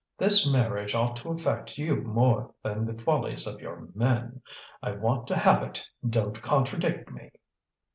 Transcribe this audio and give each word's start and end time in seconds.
This 0.17 0.51
marriage 0.51 0.95
ought 0.95 1.15
to 1.17 1.29
affect 1.29 1.77
you 1.77 1.97
more 1.97 2.55
than 2.63 2.85
the 2.85 3.03
follies 3.03 3.45
of 3.45 3.61
your 3.61 3.87
men. 3.93 4.41
I 4.81 4.93
want 4.93 5.27
to 5.27 5.35
have 5.37 5.61
it, 5.61 5.85
don't 6.09 6.41
contradict 6.41 7.11
me." 7.11 7.29